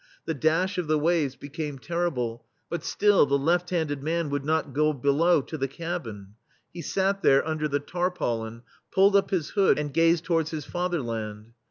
The 0.25 0.33
dash 0.33 0.79
of 0.79 0.87
the 0.87 0.97
waves 0.97 1.35
be 1.35 1.47
came 1.49 1.77
terrible, 1.77 2.43
but 2.71 2.83
still 2.83 3.27
the 3.27 3.37
left 3.37 3.69
handed 3.69 4.01
man 4.01 4.31
would 4.31 4.43
not 4.43 4.73
go 4.73 4.93
below 4.93 5.43
to 5.43 5.59
the 5.59 5.67
cabin— 5.67 6.33
he 6.73 6.81
sat 6.81 7.21
there 7.21 7.47
under 7.47 7.67
the 7.67 7.79
tarpaulin, 7.79 8.63
pulled 8.89 9.15
up 9.15 9.29
his 9.29 9.49
hood, 9.51 9.77
and 9.77 9.93
gazed 9.93 10.23
towards 10.23 10.49
his 10.49 10.65
Fatherland. 10.65 11.53